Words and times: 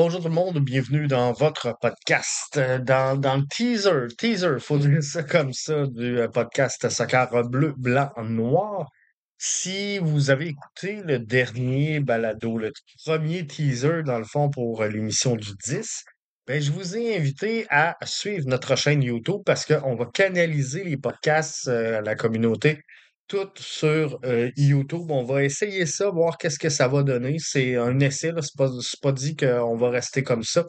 Bonjour 0.00 0.20
tout 0.20 0.28
le 0.28 0.34
monde, 0.34 0.60
bienvenue 0.60 1.08
dans 1.08 1.32
votre 1.32 1.76
podcast, 1.80 2.56
euh, 2.56 2.78
dans, 2.78 3.20
le 3.20 3.48
teaser, 3.48 4.06
teaser, 4.16 4.60
faut 4.60 4.78
dire 4.86 5.02
ça 5.02 5.24
comme 5.24 5.52
ça, 5.52 5.88
du 5.88 6.20
euh, 6.20 6.28
podcast 6.28 6.88
Soccer 6.88 7.28
bleu, 7.48 7.74
blanc, 7.76 8.08
noir. 8.22 8.92
Si 9.38 9.98
vous 9.98 10.30
avez 10.30 10.50
écouté 10.50 11.02
le 11.04 11.18
dernier 11.18 11.98
balado, 11.98 12.58
le 12.58 12.72
premier 13.04 13.44
teaser 13.44 14.04
dans 14.04 14.18
le 14.18 14.24
fond 14.24 14.50
pour 14.50 14.82
euh, 14.82 14.88
l'émission 14.88 15.34
du 15.34 15.50
10, 15.66 16.04
ben, 16.46 16.62
je 16.62 16.70
vous 16.70 16.96
ai 16.96 17.16
invité 17.16 17.66
à 17.68 17.96
suivre 18.04 18.46
notre 18.46 18.76
chaîne 18.76 19.02
YouTube 19.02 19.40
parce 19.44 19.66
qu'on 19.66 19.96
va 19.96 20.06
canaliser 20.06 20.84
les 20.84 20.96
podcasts 20.96 21.66
à 21.66 22.02
la 22.02 22.14
communauté 22.14 22.82
tout 23.28 23.50
sur 23.56 24.18
euh, 24.24 24.50
YouTube. 24.56 25.10
On 25.10 25.24
va 25.24 25.44
essayer 25.44 25.86
ça, 25.86 26.10
voir 26.10 26.38
qu'est-ce 26.38 26.58
que 26.58 26.70
ça 26.70 26.88
va 26.88 27.02
donner. 27.02 27.36
C'est 27.38 27.76
un 27.76 28.00
essai, 28.00 28.32
là. 28.32 28.42
C'est 28.42 28.56
pas, 28.56 28.70
pas 29.02 29.12
dit 29.12 29.36
qu'on 29.36 29.76
va 29.76 29.90
rester 29.90 30.22
comme 30.22 30.42
ça, 30.42 30.64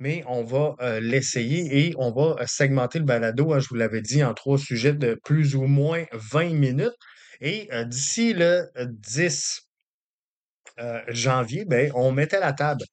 mais 0.00 0.24
on 0.26 0.42
va 0.42 0.74
euh, 0.80 0.98
l'essayer 0.98 1.86
et 1.86 1.94
on 1.98 2.10
va 2.10 2.42
euh, 2.42 2.46
segmenter 2.46 2.98
le 2.98 3.04
balado, 3.04 3.52
hein, 3.52 3.60
je 3.60 3.68
vous 3.68 3.76
l'avais 3.76 4.00
dit, 4.00 4.24
en 4.24 4.34
trois 4.34 4.58
sujets 4.58 4.94
de 4.94 5.18
plus 5.24 5.54
ou 5.54 5.66
moins 5.66 6.04
20 6.12 6.54
minutes. 6.54 6.96
Et 7.42 7.70
d'ici 7.86 8.34
le 8.34 8.66
10 8.76 9.60
euh, 10.78 11.00
janvier, 11.08 11.64
ben, 11.64 11.90
on 11.94 12.12
mettait 12.12 12.40
la 12.40 12.52
table 12.52 12.84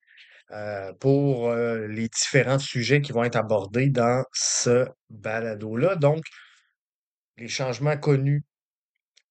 pour 1.02 1.54
les 1.54 2.08
différents 2.08 2.59
sujets 2.59 3.02
qui 3.02 3.12
vont 3.12 3.26
être 3.26 3.36
abordés 3.36 3.90
dans 3.90 4.23
ce 4.31 4.88
balado-là. 5.09 5.98
Donc, 5.98 6.23
les 7.38 7.50
changements 7.50 7.98
connus 7.98 8.44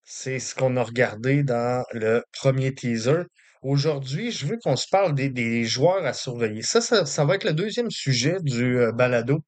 c'est 0.06 0.38
ce 0.38 0.54
qu'on 0.54 0.76
a 0.76 0.84
regardé 0.84 1.42
dans 1.42 1.84
le 1.92 2.22
premier 2.32 2.72
teaser. 2.74 3.24
Aujourd'hui, 3.62 4.30
je 4.30 4.46
veux 4.46 4.56
qu'on 4.62 4.76
se 4.76 4.86
parle 4.88 5.14
des, 5.14 5.30
des 5.30 5.64
joueurs 5.64 6.06
à 6.06 6.12
surveiller. 6.12 6.62
Ça, 6.62 6.80
ça, 6.80 7.04
ça 7.04 7.24
va 7.24 7.34
être 7.34 7.44
le 7.44 7.52
deuxième 7.52 7.90
sujet 7.90 8.36
du 8.40 8.78
euh, 8.78 8.92
balado, 8.92 9.40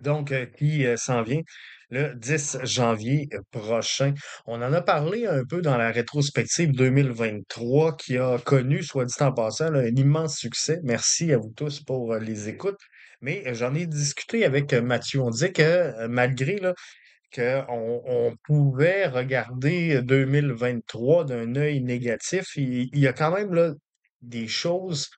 donc 0.00 0.30
euh, 0.30 0.46
qui 0.46 0.86
euh, 0.86 0.96
s'en 0.96 1.22
vient 1.22 1.40
le 1.90 2.14
10 2.14 2.58
janvier 2.62 3.28
prochain. 3.50 4.14
On 4.46 4.62
en 4.62 4.72
a 4.72 4.80
parlé 4.80 5.26
un 5.26 5.42
peu 5.44 5.60
dans 5.60 5.76
la 5.76 5.90
rétrospective 5.90 6.70
2023 6.72 7.96
qui 7.96 8.16
a 8.16 8.38
connu, 8.38 8.84
soit 8.84 9.06
dit 9.06 9.14
en 9.20 9.32
passant, 9.32 9.74
un 9.74 9.86
immense 9.86 10.36
succès. 10.36 10.78
Merci 10.84 11.32
à 11.32 11.38
vous 11.38 11.52
tous 11.56 11.80
pour 11.80 12.14
les 12.16 12.48
écoutes. 12.48 12.78
Mais 13.22 13.42
j'en 13.54 13.74
ai 13.74 13.86
discuté 13.86 14.44
avec 14.44 14.74
Mathieu. 14.74 15.20
On 15.22 15.30
disait 15.30 15.50
que 15.50 16.06
malgré 16.06 16.58
là, 16.58 16.74
qu'on 17.34 18.02
on 18.06 18.36
pouvait 18.44 19.06
regarder 19.06 20.02
2023 20.02 21.24
d'un 21.24 21.54
œil 21.56 21.82
négatif. 21.82 22.56
Il, 22.56 22.98
y 22.98 23.06
a 23.06 23.12
quand 23.12 23.32
même 23.32 23.74
des 24.22 24.48
choses 24.48 25.08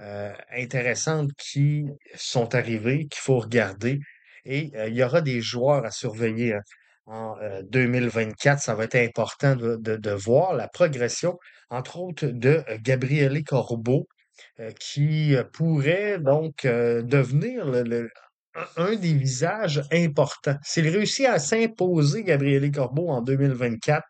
euh, 0.00 0.32
intéressantes 0.50 1.30
qui 1.38 1.86
sont 2.14 2.54
arrivées, 2.54 3.06
qu'il 3.08 3.20
faut 3.20 3.38
regarder. 3.38 4.00
Et 4.44 4.70
euh, 4.76 4.88
il 4.88 4.94
y 4.96 5.02
aura 5.02 5.20
des 5.22 5.40
joueurs 5.40 5.84
à 5.84 5.90
surveiller 5.90 6.54
hein. 6.54 6.62
en 7.06 7.36
euh, 7.40 7.62
2024. 7.64 8.60
Ça 8.60 8.74
va 8.74 8.84
être 8.84 8.96
important 8.96 9.56
de, 9.56 10.10
voir 10.12 10.54
la 10.54 10.68
progression, 10.68 11.38
entre 11.70 11.98
autres, 11.98 12.26
de 12.26 12.62
euh, 12.68 12.78
Gabriele 12.82 13.42
Corbeau, 13.44 14.06
euh, 14.60 14.70
qui 14.78 15.34
euh, 15.34 15.44
pourrait 15.44 16.18
donc 16.18 16.64
euh, 16.64 17.02
devenir 17.02 17.66
le- 17.66 18.10
un 18.76 18.96
des 18.96 19.14
visages 19.14 19.82
importants. 19.92 20.56
S'il 20.62 20.88
réussit 20.88 21.26
à 21.26 21.38
s'imposer, 21.38 22.24
Gabriele 22.24 22.70
Corbeau, 22.70 23.08
en 23.08 23.22
2024, 23.22 24.02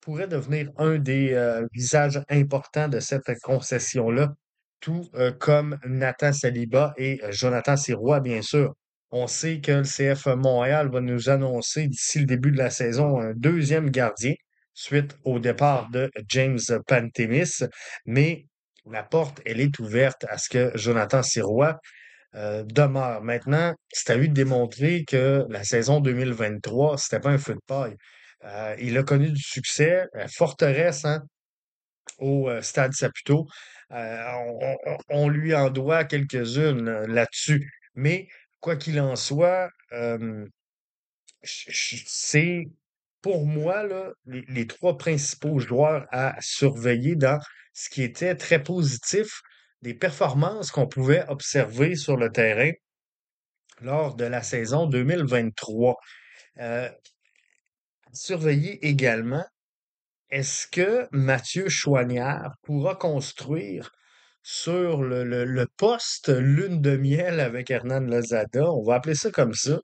pourrait 0.00 0.28
devenir 0.28 0.70
un 0.76 0.98
des 0.98 1.32
euh, 1.32 1.66
visages 1.72 2.20
importants 2.28 2.88
de 2.88 3.00
cette 3.00 3.30
concession-là, 3.42 4.34
tout 4.80 5.08
euh, 5.14 5.32
comme 5.32 5.78
Nathan 5.86 6.32
Saliba 6.32 6.92
et 6.96 7.20
euh, 7.22 7.30
Jonathan 7.30 7.76
Sirois, 7.76 8.20
bien 8.20 8.42
sûr. 8.42 8.74
On 9.10 9.26
sait 9.26 9.60
que 9.60 9.72
le 9.72 9.82
CF 9.82 10.26
Montréal 10.26 10.90
va 10.90 11.00
nous 11.00 11.28
annoncer 11.28 11.86
d'ici 11.86 12.18
le 12.20 12.26
début 12.26 12.50
de 12.50 12.58
la 12.58 12.70
saison 12.70 13.20
un 13.20 13.32
deuxième 13.34 13.90
gardien 13.90 14.34
suite 14.74 15.16
au 15.24 15.38
départ 15.38 15.90
de 15.90 16.10
James 16.28 16.58
Pantemis, 16.86 17.60
mais 18.06 18.46
la 18.90 19.02
porte, 19.02 19.40
elle 19.44 19.60
est 19.60 19.78
ouverte 19.78 20.24
à 20.28 20.38
ce 20.38 20.48
que 20.48 20.72
Jonathan 20.74 21.22
Sirois 21.22 21.78
euh, 22.34 22.62
demeure. 22.64 23.22
Maintenant, 23.22 23.74
c'est 23.92 24.10
à 24.10 24.16
lui 24.16 24.28
de 24.28 24.34
démontrer 24.34 25.04
que 25.04 25.44
la 25.50 25.64
saison 25.64 26.00
2023, 26.00 26.98
c'était 26.98 27.20
pas 27.20 27.30
un 27.30 27.38
feu 27.38 27.54
de 27.54 27.60
paille. 27.66 27.96
Euh, 28.44 28.74
il 28.78 28.96
a 28.98 29.02
connu 29.02 29.30
du 29.30 29.42
succès, 29.42 30.06
euh, 30.16 30.26
forteresse 30.28 31.04
hein, 31.04 31.22
au 32.18 32.48
euh, 32.48 32.62
Stade 32.62 32.92
Saputo. 32.92 33.46
On, 33.90 35.28
lui 35.28 35.54
en 35.54 35.70
doit 35.70 36.04
quelques-unes 36.04 37.04
là-dessus. 37.06 37.70
Mais 37.94 38.28
quoi 38.60 38.76
qu'il 38.76 39.00
en 39.00 39.16
soit, 39.16 39.68
c'est 41.42 42.64
pour 43.20 43.46
moi 43.46 43.82
là, 43.84 44.12
les 44.26 44.66
trois 44.66 44.96
principaux 44.96 45.58
joueurs 45.58 46.06
à 46.10 46.34
surveiller 46.40 47.16
dans 47.16 47.38
ce 47.74 47.90
qui 47.90 48.02
était 48.02 48.34
très 48.34 48.62
positif 48.62 49.42
des 49.82 49.94
performances 49.94 50.70
qu'on 50.70 50.86
pouvait 50.88 51.24
observer 51.28 51.96
sur 51.96 52.16
le 52.16 52.30
terrain 52.30 52.72
lors 53.82 54.14
de 54.14 54.24
la 54.24 54.42
saison 54.42 54.86
2023. 54.86 55.96
Euh, 56.58 56.88
surveiller 58.12 58.84
également, 58.86 59.44
est-ce 60.30 60.66
que 60.68 61.08
Mathieu 61.12 61.68
Chouanière 61.68 62.52
pourra 62.62 62.96
construire 62.96 63.92
sur 64.42 65.02
le, 65.02 65.24
le- 65.24 65.66
poste 65.76 66.28
lune 66.30 66.80
de 66.82 66.96
miel 66.96 67.40
avec 67.40 67.70
Hernan 67.70 68.00
Lozada? 68.00 68.70
On 68.72 68.82
va 68.84 68.96
appeler 68.96 69.14
ça 69.16 69.30
comme 69.30 69.54
ça. 69.54 69.78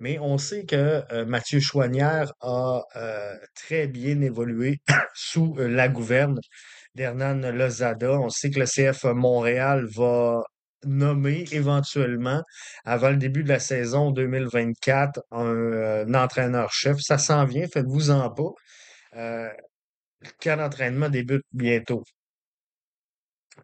Mais 0.00 0.18
on 0.20 0.38
sait 0.38 0.64
que 0.66 1.02
euh, 1.12 1.26
Mathieu 1.26 1.60
Chouanière 1.60 2.32
a 2.40 2.82
euh, 2.96 3.36
très 3.54 3.86
bien 3.88 4.20
évolué 4.22 4.80
sous 5.14 5.54
la 5.58 5.88
gouverne 5.88 6.40
d'Hernan 6.94 7.50
Lozada. 7.52 8.12
On 8.12 8.28
sait 8.28 8.50
que 8.50 8.60
le 8.60 8.66
CF 8.66 9.04
Montréal 9.04 9.86
va 9.94 10.42
nommer 10.84 11.44
éventuellement, 11.52 12.42
avant 12.84 13.10
le 13.10 13.16
début 13.16 13.42
de 13.42 13.48
la 13.48 13.58
saison 13.58 14.10
2024, 14.10 15.20
un, 15.30 15.46
euh, 15.46 16.04
un 16.06 16.14
entraîneur-chef. 16.14 16.98
Ça 17.00 17.18
s'en 17.18 17.44
vient, 17.44 17.66
faites-vous-en 17.66 18.30
pas. 18.30 18.50
Euh, 19.16 19.48
le 20.20 20.30
camp 20.40 20.56
d'entraînement 20.58 21.08
débute 21.08 21.44
bientôt. 21.52 22.04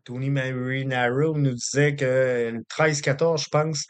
Tony 0.05 0.31
Marinaro 0.31 1.37
nous 1.37 1.55
disait 1.55 1.97
que 1.97 2.51
le 2.53 2.63
13-14, 2.69 3.45
je 3.45 3.49
pense, 3.49 3.87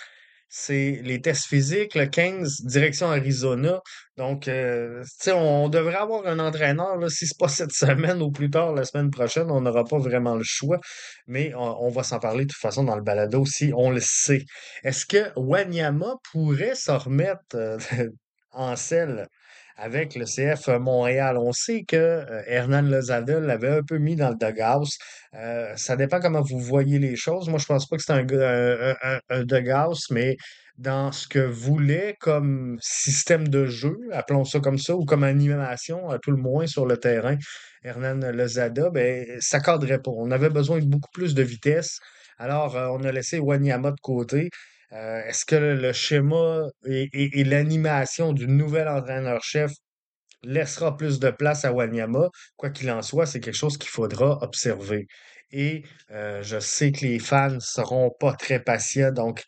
c'est 0.53 1.00
les 1.05 1.21
tests 1.21 1.47
physiques, 1.47 1.94
le 1.94 2.06
15, 2.06 2.62
direction 2.65 3.11
Arizona. 3.11 3.81
Donc, 4.16 4.49
euh, 4.49 5.05
on 5.28 5.69
devrait 5.69 5.94
avoir 5.94 6.27
un 6.27 6.41
entraîneur, 6.41 6.97
là, 6.97 7.09
si 7.09 7.27
c'est 7.27 7.38
pas 7.38 7.49
cette 7.49 7.72
semaine 7.72 8.21
ou 8.21 8.33
plus 8.33 8.50
tard 8.50 8.72
la 8.72 8.84
semaine 8.84 9.11
prochaine, 9.11 9.49
on 9.50 9.61
n'aura 9.61 9.84
pas 9.84 9.99
vraiment 9.99 10.34
le 10.34 10.43
choix. 10.44 10.78
Mais 11.28 11.53
on, 11.55 11.88
va 11.91 12.03
s'en 12.03 12.19
parler 12.19 12.47
de 12.47 12.50
toute 12.50 12.61
façon 12.61 12.83
dans 12.83 12.97
le 12.97 13.03
balado 13.03 13.47
si 13.47 13.72
on 13.77 13.91
le 13.91 14.00
sait. 14.03 14.44
Est-ce 14.83 15.06
que 15.06 15.31
Wanyama 15.37 16.16
pourrait 16.33 16.75
se 16.75 16.91
remettre 16.91 17.55
euh, 17.55 17.78
en 18.50 18.75
selle? 18.75 19.28
Avec 19.76 20.14
le 20.14 20.25
CF 20.25 20.69
Montréal? 20.69 21.36
On 21.38 21.53
sait 21.53 21.82
que 21.86 21.97
euh, 21.97 22.42
Hernan 22.47 22.82
Lozada 22.82 23.41
l'avait 23.41 23.78
un 23.78 23.82
peu 23.82 23.98
mis 23.98 24.16
dans 24.16 24.31
le 24.31 24.36
doghouse. 24.36 24.98
Euh, 25.34 25.72
ça 25.76 25.97
dépend 25.97 26.20
comment 26.20 26.42
vous 26.42 26.58
voyez 26.58 26.98
les 26.98 27.16
choses. 27.16 27.48
Moi, 27.48 27.58
je 27.58 27.66
pense 27.66 27.86
pas 27.86 27.97
que 27.97 28.03
c'est 28.03 28.12
un, 28.12 28.26
un, 29.31 29.44
mais 30.10 30.36
dans 30.78 31.12
ce 31.12 31.28
que 31.28 31.38
voulait 31.38 32.16
comme 32.20 32.78
système 32.81 33.48
de 33.48 33.66
jeu, 33.66 33.98
appelons 34.12 34.44
ça 34.44 34.60
comme 34.60 34.78
ça, 34.78 34.97
ou 34.97 35.04
comme 35.04 35.25
animation, 35.25 36.08
à 36.08 36.19
tout 36.19 36.31
le 36.31 36.38
moins 36.38 36.66
sur 36.66 36.87
le 36.87 36.97
terrain, 36.97 37.37
Hernan 37.84 38.32
Lozada, 38.32 38.91
ben, 38.91 39.26
ça 39.41 39.60
cadrait 39.60 40.00
pas. 40.00 40.10
On 40.10 40.31
avait 40.31 40.50
besoin 40.50 40.78
de 40.78 40.87
beaucoup 40.87 41.10
plus 41.12 41.34
de 41.34 41.42
vitesse. 41.42 41.98
Alors, 42.38 42.76
euh, 42.76 42.88
on 42.88 43.04
a 43.04 43.12
laissé 43.12 43.38
Wanyama 43.38 43.90
de 43.90 44.00
côté. 44.00 44.49
Euh, 44.92 45.22
est-ce 45.25 45.44
que 45.46 45.56
le, 45.56 45.92
schéma 45.92 46.64
et, 46.87 47.44
l'animation 47.44 48.32
du 48.32 48.48
nouvel 48.48 48.88
entraîneur-chef 48.88 49.72
laissera 50.42 50.96
plus 50.96 51.20
de 51.20 51.31
place 51.31 51.64
à 51.64 51.72
Wanyama? 51.72 52.28
Quoi 52.56 52.70
qu'il 52.70 52.90
en 52.90 53.02
soit, 53.02 53.26
c'est 53.26 53.40
quelque 53.40 53.54
chose 53.56 53.78
qu'il 53.78 53.90
faudra 53.90 54.38
observer. 54.42 55.06
Et 55.52 55.84
euh, 56.10 56.42
je 56.42 56.58
sais 56.60 56.92
que 56.92 57.04
les 57.06 57.19
fans 57.19 57.60
seront 57.60 58.10
pas 58.20 58.34
très 58.34 58.60
patients, 58.62 59.12
donc 59.12 59.44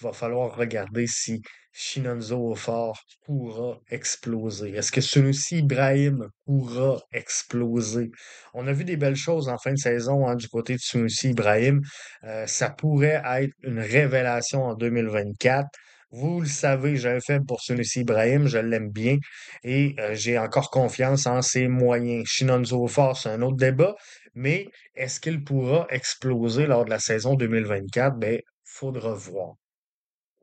il 0.00 0.04
va 0.04 0.12
falloir 0.12 0.54
regarder 0.56 1.06
si 1.06 1.42
Shinonzo 1.72 2.54
Fort 2.54 3.00
pourra 3.24 3.80
exploser. 3.90 4.70
Est-ce 4.76 4.92
que 4.92 5.00
Sunusi 5.00 5.58
Ibrahim 5.58 6.28
pourra 6.44 7.00
exploser? 7.12 8.10
On 8.54 8.66
a 8.66 8.72
vu 8.72 8.84
des 8.84 8.96
belles 8.96 9.16
choses 9.16 9.48
en 9.48 9.58
fin 9.58 9.72
de 9.72 9.78
saison 9.78 10.28
hein, 10.28 10.36
du 10.36 10.48
côté 10.48 10.74
de 10.74 10.80
Sunusi 10.80 11.30
Ibrahim. 11.30 11.80
Euh, 12.24 12.46
ça 12.46 12.70
pourrait 12.70 13.22
être 13.24 13.54
une 13.62 13.80
révélation 13.80 14.62
en 14.64 14.74
2024. 14.74 15.66
Vous 16.10 16.40
le 16.42 16.46
savez, 16.46 16.96
j'ai 16.96 17.08
un 17.08 17.20
faible 17.20 17.46
pour 17.46 17.62
Sunusi 17.62 18.00
Ibrahim, 18.00 18.46
je 18.46 18.58
l'aime 18.58 18.90
bien 18.90 19.16
et 19.64 19.96
euh, 19.98 20.14
j'ai 20.14 20.38
encore 20.38 20.70
confiance 20.70 21.26
en 21.26 21.40
ses 21.40 21.68
moyens. 21.68 22.24
Shinonzo 22.28 22.86
Fort, 22.86 23.16
c'est 23.16 23.30
un 23.30 23.40
autre 23.40 23.56
débat, 23.56 23.94
mais 24.34 24.68
est-ce 24.94 25.20
qu'il 25.20 25.42
pourra 25.42 25.86
exploser 25.88 26.66
lors 26.66 26.84
de 26.84 26.90
la 26.90 26.98
saison 26.98 27.34
2024? 27.34 28.18
Ben, 28.18 28.40
faudra 28.62 29.14
voir. 29.14 29.54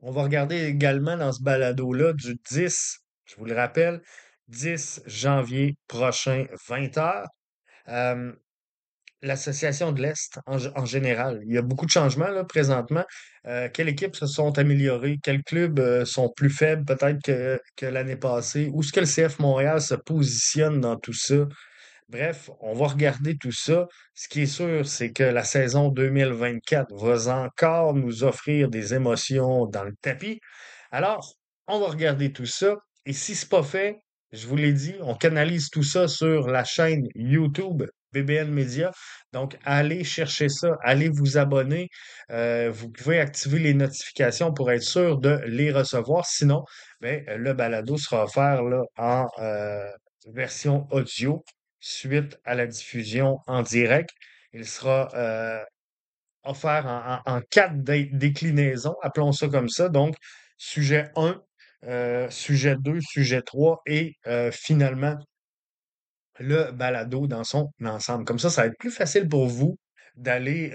On 0.02 0.10
va 0.10 0.22
regarder 0.22 0.64
également 0.64 1.16
dans 1.16 1.32
ce 1.32 1.42
balado-là 1.42 2.12
du 2.14 2.36
10, 2.50 3.00
je 3.26 3.36
vous 3.36 3.44
le 3.44 3.54
rappelle, 3.54 4.00
10 4.48 5.02
janvier 5.06 5.76
prochain, 5.88 6.46
20 6.68 6.98
heures. 6.98 7.28
Euh, 7.88 8.32
l'association 9.22 9.92
de 9.92 10.00
l'Est 10.00 10.38
en 10.46 10.84
général. 10.84 11.40
Il 11.44 11.52
y 11.52 11.58
a 11.58 11.62
beaucoup 11.62 11.84
de 11.84 11.90
changements 11.90 12.28
là, 12.30 12.44
présentement. 12.44 13.04
Euh, 13.46 13.68
quelles 13.72 13.88
équipes 13.88 14.16
se 14.16 14.26
sont 14.26 14.56
améliorées? 14.58 15.18
Quels 15.22 15.42
clubs 15.42 15.78
euh, 15.78 16.04
sont 16.04 16.30
plus 16.34 16.50
faibles 16.50 16.84
peut-être 16.84 17.20
que, 17.22 17.60
que 17.76 17.86
l'année 17.86 18.16
passée? 18.16 18.70
Où 18.72 18.80
est-ce 18.80 18.92
que 18.92 19.00
le 19.00 19.06
CF 19.06 19.38
Montréal 19.38 19.80
se 19.80 19.94
positionne 19.94 20.80
dans 20.80 20.96
tout 20.96 21.12
ça? 21.12 21.46
Bref, 22.10 22.50
on 22.58 22.74
va 22.74 22.88
regarder 22.88 23.36
tout 23.36 23.52
ça. 23.52 23.86
Ce 24.14 24.28
qui 24.28 24.42
est 24.42 24.46
sûr, 24.46 24.84
c'est 24.84 25.12
que 25.12 25.22
la 25.22 25.44
saison 25.44 25.90
2024 25.90 26.92
va 26.92 27.36
encore 27.36 27.94
nous 27.94 28.24
offrir 28.24 28.68
des 28.68 28.94
émotions 28.94 29.66
dans 29.66 29.84
le 29.84 29.94
tapis. 30.02 30.40
Alors, 30.90 31.36
on 31.68 31.78
va 31.78 31.86
regarder 31.86 32.32
tout 32.32 32.46
ça. 32.46 32.74
Et 33.06 33.12
si 33.12 33.36
c'est 33.36 33.48
pas 33.48 33.62
fait, 33.62 34.00
je 34.32 34.48
vous 34.48 34.56
l'ai 34.56 34.72
dit, 34.72 34.96
on 35.02 35.14
canalise 35.14 35.70
tout 35.70 35.84
ça 35.84 36.08
sur 36.08 36.48
la 36.48 36.64
chaîne 36.64 37.06
YouTube 37.14 37.84
BBN 38.12 38.50
Media. 38.50 38.90
Donc, 39.32 39.56
allez 39.64 40.02
chercher 40.02 40.48
ça, 40.48 40.76
allez 40.82 41.10
vous 41.10 41.38
abonner. 41.38 41.90
Euh, 42.32 42.72
vous 42.72 42.90
pouvez 42.90 43.20
activer 43.20 43.60
les 43.60 43.74
notifications 43.74 44.52
pour 44.52 44.72
être 44.72 44.82
sûr 44.82 45.18
de 45.18 45.40
les 45.46 45.70
recevoir. 45.70 46.26
Sinon, 46.26 46.64
ben, 47.00 47.24
le 47.28 47.52
balado 47.52 47.96
sera 47.96 48.24
offert 48.24 48.62
en 48.96 49.28
euh, 49.38 49.88
version 50.26 50.88
audio 50.90 51.44
suite 51.80 52.38
à 52.44 52.54
la 52.54 52.66
diffusion 52.66 53.38
en 53.46 53.62
direct. 53.62 54.10
Il 54.52 54.66
sera 54.66 55.08
euh, 55.14 55.64
offert 56.44 57.22
en, 57.26 57.40
quatre 57.50 57.82
dé- 57.82 58.10
déclinaisons, 58.12 58.96
appelons 59.02 59.32
ça 59.32 59.48
comme 59.48 59.68
ça. 59.68 59.88
Donc, 59.88 60.16
sujet 60.58 61.10
1, 61.16 61.42
euh, 61.84 62.30
sujet 62.30 62.76
2, 62.78 63.00
sujet 63.00 63.42
3 63.42 63.82
et 63.86 64.16
euh, 64.26 64.50
finalement 64.52 65.16
le 66.38 66.72
balado 66.72 67.26
dans 67.26 67.44
son 67.44 67.70
ensemble. 67.84 68.24
Comme 68.24 68.38
ça, 68.38 68.50
ça 68.50 68.62
va 68.62 68.68
être 68.68 68.78
plus 68.78 68.90
facile 68.90 69.28
pour 69.28 69.46
vous 69.46 69.78
d'aller 70.16 70.70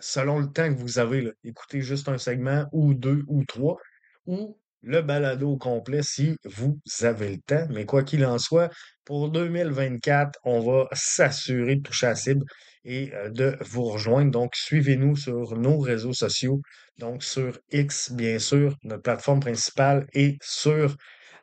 selon 0.00 0.38
le 0.38 0.46
temps 0.46 0.68
que 0.72 0.78
vous 0.78 0.98
avez, 0.98 1.22
là, 1.22 1.30
écoutez 1.44 1.80
juste 1.80 2.08
un 2.08 2.18
segment 2.18 2.66
ou 2.72 2.94
deux 2.94 3.22
ou 3.28 3.44
trois, 3.44 3.78
ou 4.26 4.58
le 4.82 5.02
balado 5.02 5.56
complet 5.56 6.02
si 6.02 6.36
vous 6.44 6.78
avez 7.02 7.30
le 7.30 7.40
temps. 7.40 7.66
Mais 7.70 7.84
quoi 7.84 8.02
qu'il 8.02 8.24
en 8.24 8.38
soit, 8.38 8.70
pour 9.04 9.30
2024, 9.30 10.38
on 10.44 10.60
va 10.60 10.88
s'assurer 10.92 11.76
de 11.76 11.82
toucher 11.82 12.06
la 12.06 12.14
cible 12.14 12.44
et 12.84 13.12
euh, 13.14 13.30
de 13.30 13.56
vous 13.60 13.84
rejoindre. 13.84 14.30
Donc, 14.30 14.54
suivez-nous 14.54 15.16
sur 15.16 15.56
nos 15.56 15.78
réseaux 15.78 16.12
sociaux, 16.12 16.62
donc 16.98 17.22
sur 17.22 17.58
X, 17.70 18.12
bien 18.12 18.38
sûr, 18.38 18.76
notre 18.84 19.02
plateforme 19.02 19.40
principale, 19.40 20.06
et 20.12 20.38
sur 20.40 20.96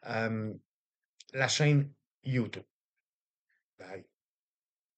euh, 0.07 0.51
la 1.33 1.47
chaîne 1.47 1.91
YouTube. 2.23 2.63